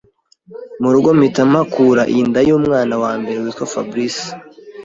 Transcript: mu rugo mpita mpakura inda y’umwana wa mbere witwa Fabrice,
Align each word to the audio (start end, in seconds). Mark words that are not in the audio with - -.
mu 0.81 0.89
rugo 0.93 1.09
mpita 1.17 1.43
mpakura 1.51 2.03
inda 2.19 2.39
y’umwana 2.47 2.93
wa 3.03 3.13
mbere 3.21 3.37
witwa 3.43 3.65
Fabrice, 3.73 4.25